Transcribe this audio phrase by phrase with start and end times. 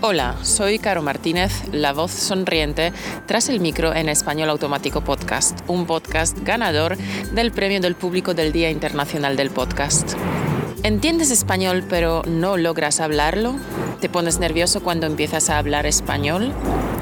[0.00, 2.92] Hola, soy Caro Martínez, la voz sonriente
[3.26, 6.96] tras el micro en Español Automático Podcast, un podcast ganador
[7.32, 10.12] del Premio del Público del Día Internacional del Podcast.
[10.84, 13.56] ¿Entiendes español pero no logras hablarlo?
[14.00, 16.52] ¿Te pones nervioso cuando empiezas a hablar español?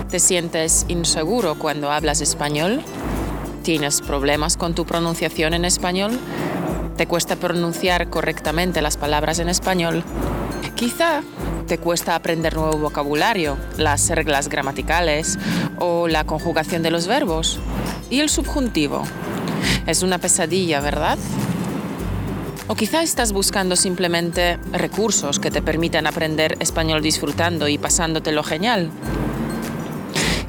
[0.08, 2.80] ¿Te sientes inseguro cuando hablas español?
[3.62, 6.18] ¿Tienes problemas con tu pronunciación en español?
[6.96, 10.02] ¿Te cuesta pronunciar correctamente las palabras en español?
[10.74, 11.22] Quizá
[11.66, 15.38] te cuesta aprender nuevo vocabulario, las reglas gramaticales
[15.78, 17.58] o la conjugación de los verbos.
[18.10, 19.02] ¿Y el subjuntivo?
[19.86, 21.18] Es una pesadilla, ¿verdad?
[22.68, 28.90] O quizá estás buscando simplemente recursos que te permitan aprender español disfrutando y pasándotelo genial.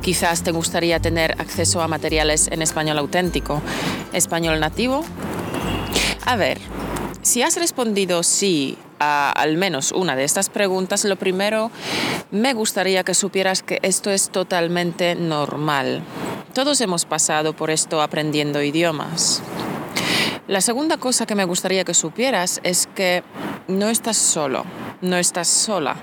[0.02, 3.62] Quizás te gustaría tener acceso a materiales en español auténtico,
[4.14, 5.04] español nativo.
[6.26, 6.60] A ver,
[7.22, 11.72] si has respondido sí a al menos una de estas preguntas, lo primero,
[12.32, 16.02] me gustaría que supieras que esto es totalmente normal.
[16.54, 19.42] Todos hemos pasado por esto aprendiendo idiomas.
[20.48, 23.24] La segunda cosa que me gustaría que supieras es que
[23.68, 24.64] no estás solo,
[25.02, 25.98] no estás sola.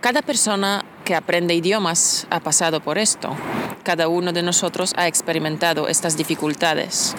[0.00, 3.34] Cada persona que aprende idiomas ha pasado por esto.
[3.82, 7.16] Cada uno de nosotros ha experimentado estas dificultades.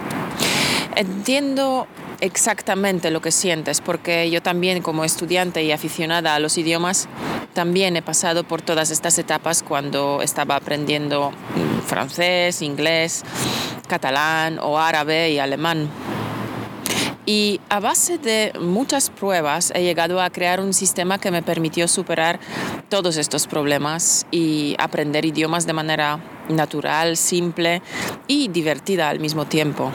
[0.99, 1.87] Entiendo
[2.19, 7.07] exactamente lo que sientes, porque yo también como estudiante y aficionada a los idiomas,
[7.53, 13.23] también he pasado por todas estas etapas cuando estaba aprendiendo mm, francés, inglés,
[13.87, 15.89] catalán o árabe y alemán.
[17.25, 21.87] Y a base de muchas pruebas he llegado a crear un sistema que me permitió
[21.87, 22.41] superar
[22.89, 27.81] todos estos problemas y aprender idiomas de manera natural, simple
[28.27, 29.93] y divertida al mismo tiempo.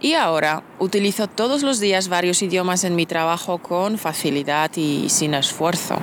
[0.00, 5.34] Y ahora utilizo todos los días varios idiomas en mi trabajo con facilidad y sin
[5.34, 5.96] esfuerzo.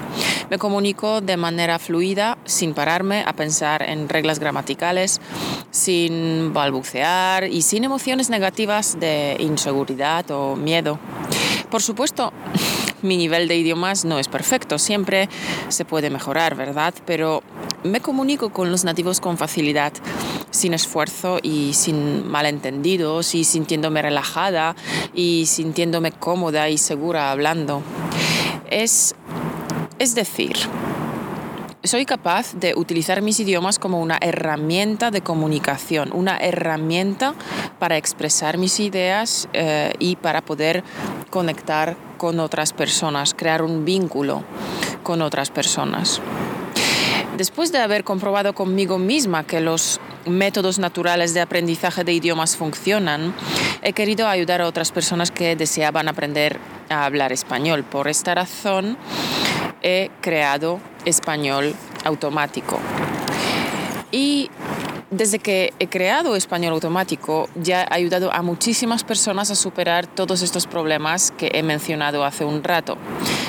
[0.49, 5.21] Me comunico de manera fluida, sin pararme a pensar en reglas gramaticales,
[5.69, 10.99] sin balbucear y sin emociones negativas de inseguridad o miedo.
[11.69, 12.33] Por supuesto,
[13.01, 15.29] mi nivel de idiomas no es perfecto, siempre
[15.69, 16.93] se puede mejorar, ¿verdad?
[17.05, 17.43] Pero
[17.83, 19.93] me comunico con los nativos con facilidad,
[20.51, 24.75] sin esfuerzo y sin malentendidos y sintiéndome relajada
[25.13, 27.81] y sintiéndome cómoda y segura hablando.
[28.69, 29.15] Es,
[29.99, 30.55] es decir,
[31.83, 37.33] soy capaz de utilizar mis idiomas como una herramienta de comunicación, una herramienta
[37.79, 40.83] para expresar mis ideas eh, y para poder
[41.29, 44.43] conectar con otras personas, crear un vínculo
[45.01, 46.21] con otras personas.
[47.35, 53.33] Después de haber comprobado conmigo misma que los métodos naturales de aprendizaje de idiomas funcionan,
[53.81, 56.59] he querido ayudar a otras personas que deseaban aprender
[56.89, 57.83] a hablar español.
[57.83, 58.97] Por esta razón
[59.81, 62.79] he creado español automático.
[64.11, 64.49] Y
[65.11, 70.41] desde que he creado Español Automático, ya he ayudado a muchísimas personas a superar todos
[70.41, 72.97] estos problemas que he mencionado hace un rato.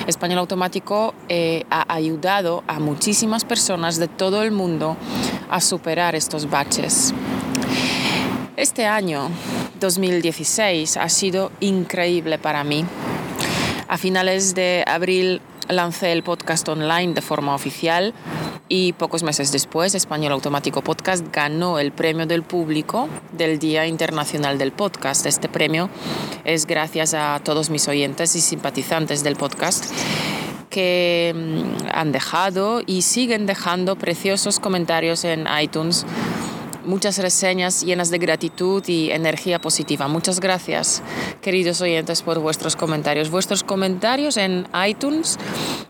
[0.09, 4.97] Español Automático eh, ha ayudado a muchísimas personas de todo el mundo
[5.51, 7.15] a superar estos baches.
[8.57, 9.29] Este año,
[9.79, 12.85] 2016, ha sido increíble para mí.
[13.87, 15.41] A finales de abril
[15.73, 18.15] lancé el podcast online de forma oficial
[18.69, 24.59] y pocos meses después Español Automático Podcast ganó el premio del público del Día Internacional
[24.59, 25.27] del Podcast.
[25.27, 25.91] Este premio
[26.45, 29.85] es gracias a todos mis oyentes y simpatizantes del podcast
[30.71, 36.07] que mm, han dejado y siguen dejando preciosos comentarios en iTunes
[36.85, 40.09] muchas reseñas llenas de gratitud y energía positiva.
[40.09, 41.03] Muchas gracias,
[41.41, 43.31] queridos oyentes, por vuestros comentarios.
[43.31, 45.39] Vuestros comentarios en iTunes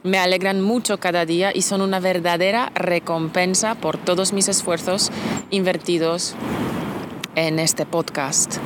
[0.03, 5.11] me alegran mucho cada día y son una verdadera recompensa por todos mis esfuerzos
[5.51, 6.35] invertidos
[7.35, 8.59] en este podcast.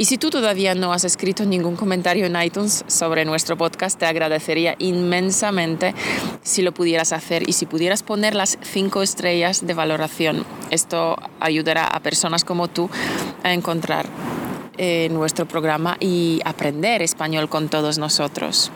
[0.00, 4.06] Y si tú todavía no has escrito ningún comentario en iTunes sobre nuestro podcast, te
[4.06, 5.94] agradecería inmensamente
[6.42, 10.46] si lo pudieras hacer y si pudieras poner las cinco estrellas de valoración.
[10.70, 12.88] Esto ayudará a personas como tú
[13.42, 14.06] a encontrar
[14.78, 18.72] eh, nuestro programa y aprender español con todos nosotros.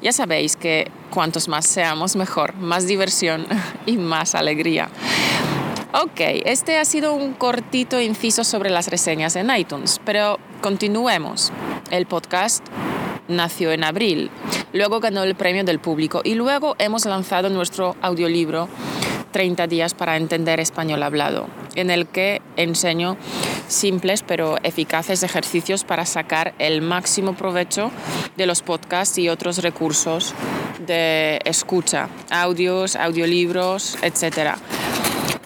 [0.00, 3.46] Ya sabéis que cuantos más seamos, mejor, más diversión
[3.84, 4.88] y más alegría.
[5.94, 11.52] Ok, este ha sido un cortito inciso sobre las reseñas en iTunes, pero continuemos.
[11.90, 12.64] El podcast
[13.28, 14.30] nació en abril,
[14.72, 18.68] luego ganó el premio del público y luego hemos lanzado nuestro audiolibro
[19.32, 23.16] 30 días para entender español hablado, en el que enseño
[23.66, 27.90] simples pero eficaces ejercicios para sacar el máximo provecho
[28.36, 30.34] de los podcasts y otros recursos
[30.86, 34.56] de escucha, audios, audiolibros, etc.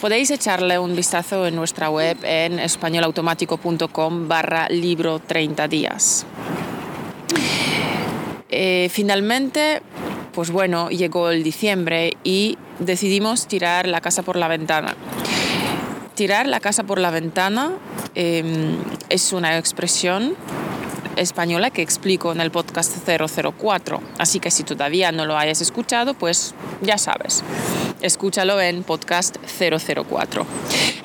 [0.01, 6.27] Podéis echarle un vistazo en nuestra web en españolautomático.com barra libro 30 días.
[8.51, 9.81] Eh, finalmente,
[10.33, 14.95] pues bueno, llegó el diciembre y decidimos tirar la casa por la ventana.
[16.15, 17.73] Tirar la casa por la ventana
[18.15, 18.77] em,
[19.09, 20.37] es una expresión
[21.17, 24.01] española que explico en el podcast 004.
[24.19, 27.43] Así que si todavía no lo hayas escuchado, pues ya sabes.
[28.01, 30.47] Escúchalo en podcast 004.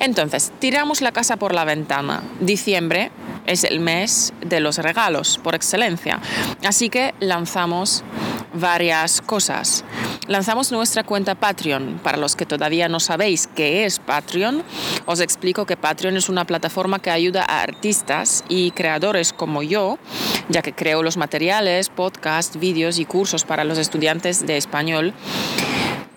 [0.00, 2.22] Entonces, tiramos la casa por la ventana.
[2.40, 3.10] Diciembre
[3.46, 6.20] es el mes de los regalos por excelencia.
[6.64, 8.04] Así que lanzamos
[8.54, 9.84] varias cosas.
[10.32, 12.00] Lanzamos nuestra cuenta Patreon.
[12.02, 14.62] Para los que todavía no sabéis qué es Patreon,
[15.04, 19.98] os explico que Patreon es una plataforma que ayuda a artistas y creadores como yo,
[20.48, 25.12] ya que creo los materiales, podcasts, vídeos y cursos para los estudiantes de español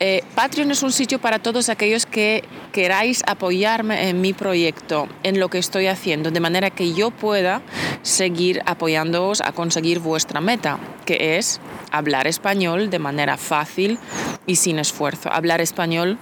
[0.01, 5.39] eh, Patreon es un sitio para todos aquellos que queráis apoyarme en mi proyecto, en
[5.39, 7.61] lo que estoy haciendo, de manera que yo pueda
[8.05, 11.59] seguir apoyándoos a conseguir vuestra meta, que es
[11.91, 13.97] hablar español de manera fácil
[14.45, 15.33] y sin esfuerzo.
[15.33, 16.19] Hablar español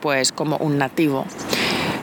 [0.00, 1.24] pues como un nativo.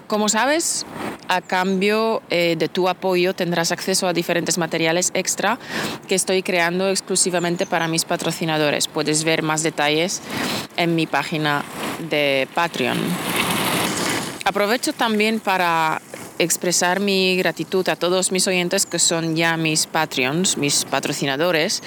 [0.07, 0.85] Como sabes,
[1.27, 5.59] a cambio eh, de tu apoyo tendrás acceso a diferentes materiales extra
[6.07, 8.87] que estoy creando exclusivamente para mis patrocinadores.
[8.87, 10.21] Puedes ver más detalles
[10.75, 11.63] en mi página
[12.09, 12.97] de Patreon.
[14.43, 16.01] Aprovecho también para
[16.39, 21.81] expresar mi gratitud a todos mis oyentes que son ya mis Patreons, mis patrocinadores,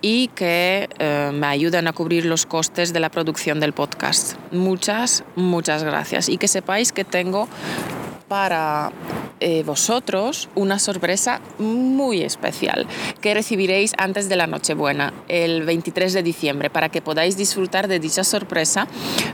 [0.00, 4.34] y que eh, me ayudan a cubrir los costes de la producción del podcast.
[4.52, 6.28] Muchas, muchas gracias.
[6.28, 7.48] Y que sepáis que tengo
[8.28, 8.92] para
[9.40, 12.86] eh, vosotros una sorpresa muy especial
[13.20, 18.00] que recibiréis antes de la Nochebuena, el 23 de diciembre, para que podáis disfrutar de
[18.00, 18.86] dicha sorpresa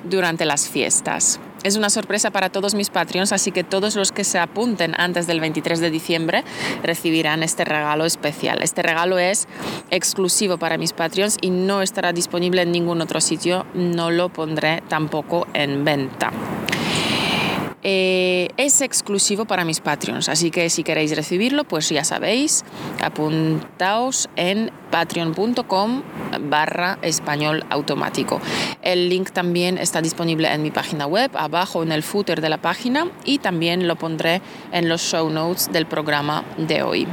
[0.04, 1.40] durante las fiestas.
[1.62, 5.28] Es una sorpresa para todos mis Patreons, así que todos los que se apunten antes
[5.28, 6.44] del 23 de diciembre
[6.82, 8.60] recibirán este regalo especial.
[8.62, 9.46] Este regalo es
[9.90, 14.82] exclusivo para mis Patreons y no estará disponible en ningún otro sitio, no lo pondré
[14.88, 16.32] tampoco en venta.
[17.84, 22.64] Eh, es exclusivo para mis Patreons, así que si queréis recibirlo, pues ya sabéis,
[23.02, 26.02] apuntaos en patreon.com
[26.42, 28.40] barra español automático.
[28.82, 32.58] El link también está disponible en mi página web, abajo en el footer de la
[32.58, 34.40] página y también lo pondré
[34.70, 37.08] en los show notes del programa de hoy.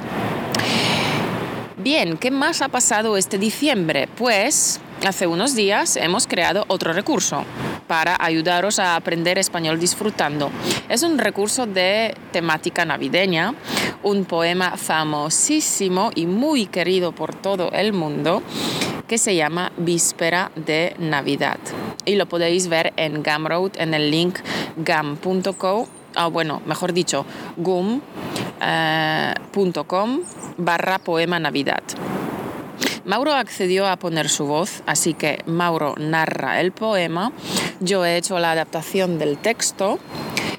[1.77, 4.07] Bien, ¿qué más ha pasado este diciembre?
[4.17, 7.45] Pues hace unos días hemos creado otro recurso
[7.89, 10.51] para ayudaros a aprender español disfrutando.
[10.89, 13.55] Es un recurso de temática navideña,
[14.03, 18.43] un poema famosísimo y muy querido por todo el mundo
[19.07, 21.57] que se llama Víspera de Navidad.
[22.05, 24.37] Y lo podéis ver en Gumroad en el link
[24.77, 27.25] gam.co, ah, bueno, mejor dicho,
[27.57, 28.01] gum.com
[28.61, 29.33] eh,
[30.57, 31.81] barra poema Navidad.
[33.09, 37.31] Mauro accedió a poner su voz, así que Mauro narra el poema,
[37.79, 39.97] yo he hecho la adaptación del texto.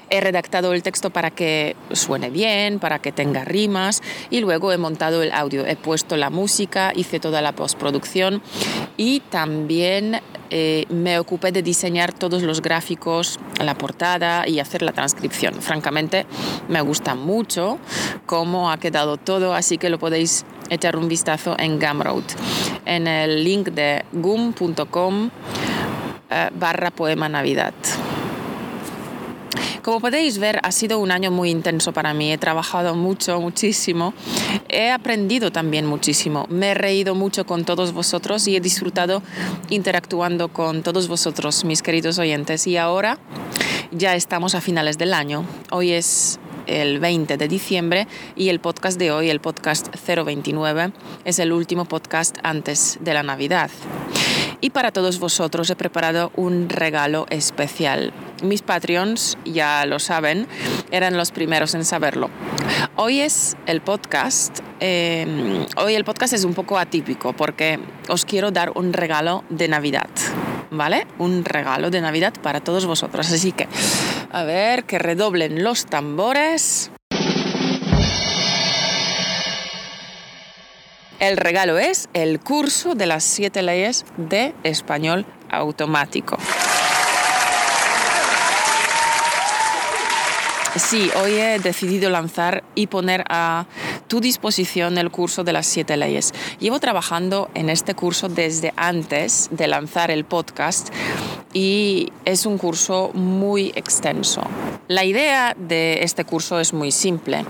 [0.09, 4.77] He redactado el texto para que suene bien, para que tenga rimas y luego he
[4.77, 8.41] montado el audio, he puesto la música, hice toda la postproducción
[8.97, 10.19] y también
[10.49, 15.61] eh, me ocupé de diseñar todos los gráficos, la portada y hacer la transcripción.
[15.61, 16.25] Francamente,
[16.67, 17.79] me gusta mucho
[18.25, 22.23] cómo ha quedado todo, así que lo podéis echar un vistazo en Gumroad,
[22.85, 25.29] en el link de gum.com
[26.29, 27.73] eh, barra poema Navidad.
[29.83, 32.31] Como podéis ver, ha sido un año muy intenso para mí.
[32.31, 34.13] He trabajado mucho, muchísimo.
[34.69, 36.45] He aprendido también muchísimo.
[36.49, 39.23] Me he reído mucho con todos vosotros y he disfrutado
[39.69, 42.67] interactuando con todos vosotros, mis queridos oyentes.
[42.67, 43.17] Y ahora
[43.91, 45.45] ya estamos a finales del año.
[45.71, 46.39] Hoy es
[46.71, 50.93] el 20 de diciembre y el podcast de hoy, el podcast 029,
[51.25, 53.69] es el último podcast antes de la Navidad.
[54.61, 58.13] Y para todos vosotros he preparado un regalo especial.
[58.43, 60.47] Mis Patreons, ya lo saben,
[60.91, 62.29] eran los primeros en saberlo.
[62.95, 68.51] Hoy es el podcast, em, hoy el podcast es un poco atípico porque os quiero
[68.51, 70.09] dar un regalo de Navidad,
[70.71, 71.05] ¿vale?
[71.19, 73.31] Un regalo de Navidad para todos vosotros.
[73.31, 73.67] Así que,
[74.31, 76.89] a ver, que redoblen los tambores.
[81.19, 86.37] El regalo es el curso de las siete leyes de español automático.
[90.77, 93.65] Sí, hoy he decidido lanzar y poner a
[94.07, 96.33] tu disposición el curso de las siete leyes.
[96.59, 100.87] Llevo trabajando en este curso desde antes de lanzar el podcast
[101.53, 104.43] y es un curso muy extenso.
[104.87, 107.45] La idea de este curso es muy simple.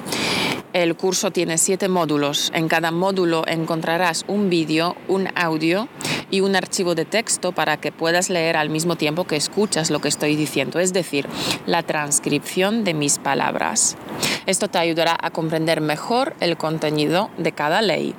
[0.73, 2.49] El curso tiene siete módulos.
[2.55, 5.89] En cada módulo encontrarás un vídeo, un audio
[6.29, 9.99] y un archivo de texto para que puedas leer al mismo tiempo que escuchas lo
[9.99, 11.27] que estoy diciendo, es decir,
[11.65, 13.97] la transcripción de mis palabras.
[14.45, 18.15] Esto te ayudará a comprender mejor el contenido de cada ley.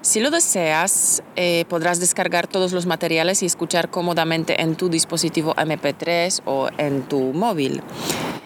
[0.00, 5.54] Si lo deseas, eh, podrás descargar todos los materiales y escuchar cómodamente en tu dispositivo
[5.56, 7.82] MP3 o en tu móvil.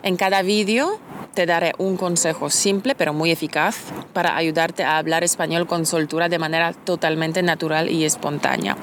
[0.03, 1.01] En cada vídeo
[1.37, 3.77] te daré un consejo simple pero muy eficaz
[4.15, 8.75] para ayudarte a hablar español con soltura de manera totalmente natural y espontánea.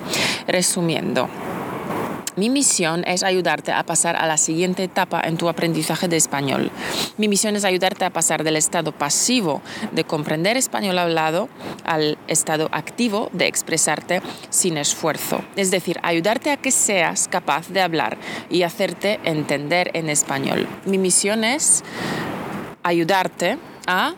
[0.47, 1.27] Resumiendo,
[2.35, 6.69] mi misión es ayudarte a pasar a la siguiente etapa en tu aprendizaje de español.
[7.17, 11.49] Mi misión es ayudarte a pasar del estado pasivo de comprender español hablado
[11.85, 15.43] al estado activo de expresarte sin esfuerzo.
[15.55, 18.17] Es decir, ayudarte a que seas capaz de hablar
[18.49, 20.67] y hacerte entender en español.
[20.85, 21.83] Mi misión es
[22.83, 24.13] ayudarte a,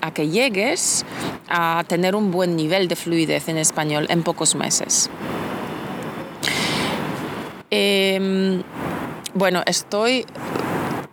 [0.00, 1.04] a que llegues
[1.48, 5.10] a tener un buen nivel de fluidez en español en pocos meses.
[7.70, 8.62] Em,
[9.34, 10.26] bueno, estoy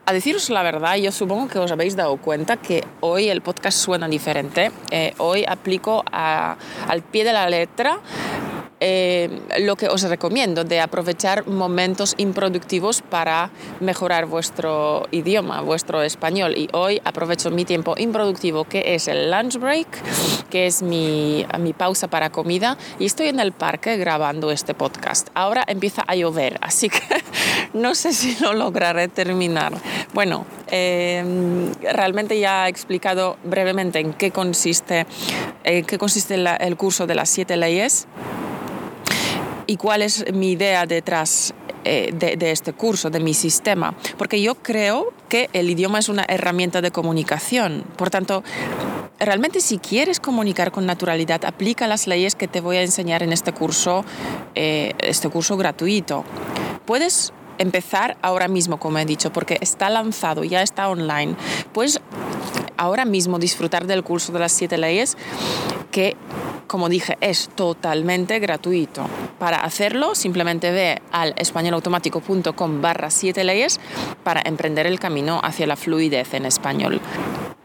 [0.06, 3.78] a deciros la verdad, yo supongo que os habéis dado cuenta que hoy el podcast
[3.78, 4.72] suena diferente.
[4.90, 8.00] Eh, hoy aplico al pie de la letra
[8.80, 9.30] eh,
[9.60, 16.56] lo que os recomiendo de aprovechar momentos improductivos para mejorar vuestro idioma, vuestro español.
[16.56, 19.88] Y hoy aprovecho mi tiempo improductivo, que es el lunch break,
[20.50, 25.30] que es mi, mi pausa para comida, y estoy en el parque grabando este podcast.
[25.34, 27.02] Ahora empieza a llover, así que
[27.74, 29.74] no sé si lo lograré terminar.
[30.14, 35.08] Bueno, em, realmente ya he explicado brevemente en qué consiste,
[35.64, 38.08] en qué consiste el curso de las siete leyes
[39.68, 43.96] y cuál es mi idea detrás eh, de, este curso, de mi sistema.
[44.18, 47.84] Porque yo creo que el idioma es una herramienta de comunicación.
[47.96, 48.44] Por tanto,
[49.20, 53.32] realmente si quieres comunicar con naturalidad, aplica las leyes que te voy a enseñar en
[53.32, 54.04] este curso,
[54.56, 56.26] eh, este curso gratuito.
[56.86, 61.36] Puedes empezar ahora mismo, como he dicho, porque está lanzado, ya está online.
[61.74, 62.02] Puedes
[62.78, 65.18] ahora mismo disfrutar del curso de las siete leyes
[65.92, 66.16] que
[66.68, 69.08] como dije, es totalmente gratuito.
[69.40, 73.80] Para hacerlo, simplemente ve al españolautomático.com barra 7 leyes
[74.24, 77.02] para emprender el camino hacia la fluidez en español.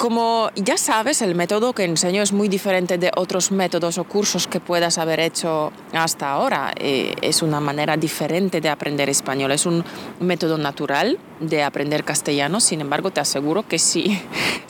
[0.03, 4.49] Como ya sabes, el método que enseño es muy diferente de otros métodos o cursos
[4.49, 6.73] que puedas haber hecho hasta ahora.
[6.77, 9.53] Eh, es una manera diferente de aprender español.
[9.53, 9.85] Es un
[10.19, 12.59] método natural de aprender castellano.
[12.59, 14.21] Sin embargo, te aseguro que si,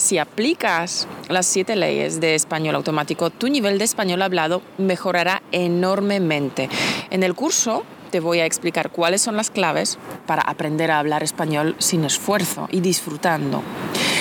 [0.03, 6.69] si aplicas las siete leyes de español automático, tu nivel de español hablado mejorará enormemente.
[7.11, 11.23] En el curso te voy a explicar cuáles son las claves para aprender a hablar
[11.23, 13.63] español sin esfuerzo y disfrutando.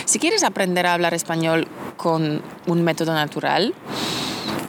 [0.06, 3.74] Si quieres aprender a hablar español con un método natural,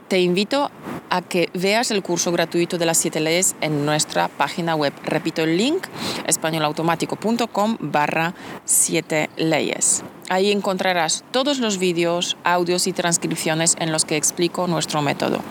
[0.08, 0.70] te invito
[1.10, 4.94] a que veas el curso gratuito de las siete leyes en nuestra página web.
[5.04, 5.86] Repito el link,
[6.26, 10.02] españolautomático.com barra siete leyes.
[10.32, 15.42] Ahí encontrarás todos los vídeos, audios y transcripciones en los que explico nuestro método.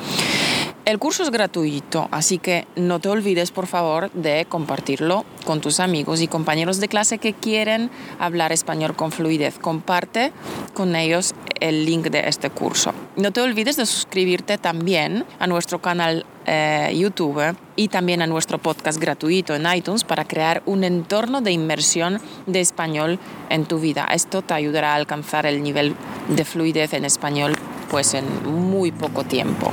[0.84, 5.80] El curso es gratuito, así que no te olvides por favor de compartirlo con tus
[5.80, 9.60] amigos y compañeros de clase que quieren hablar español con fluidez.
[9.60, 10.32] Comparte
[10.74, 12.94] con ellos el link de este curso.
[13.16, 18.58] No te olvides de suscribirte también a nuestro canal eh, YouTube y también a nuestro
[18.58, 23.20] podcast gratuito en iTunes para crear un entorno de inmersión de español
[23.50, 24.08] en tu vida.
[24.12, 25.96] Esto te ayudará a alcanzar el nivel
[26.28, 27.54] de fluidez en español
[27.92, 29.72] pues en muy poco tiempo.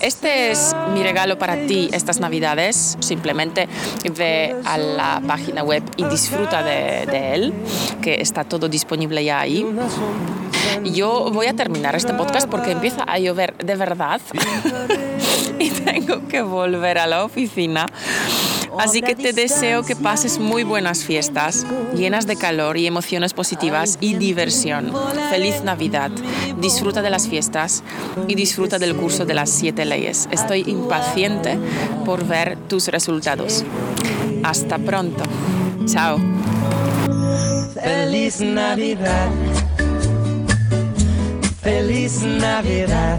[0.00, 2.96] Este es mi regalo para ti estas navidades.
[3.00, 3.68] Simplemente
[4.16, 7.54] ve a la página web y disfruta de, él,
[8.02, 9.66] que está todo disponible ya ahí.
[10.84, 14.20] Yo voy a terminar este podcast porque empieza a llover de verdad
[15.58, 17.86] y tengo que volver a la oficina.
[18.78, 23.98] Así que te deseo que pases muy buenas fiestas, llenas de calor y emociones positivas
[24.00, 24.92] y diversión.
[25.30, 26.10] Feliz Navidad.
[26.58, 27.82] Disfruta de las fiestas
[28.28, 30.28] y disfruta del curso de las siete leyes.
[30.30, 31.58] Estoy impaciente
[32.04, 33.64] por ver tus resultados.
[34.42, 35.24] Hasta pronto.
[35.86, 36.18] Chao.
[37.74, 39.28] Feliz Navidad.
[41.62, 43.18] Feliz Navidad.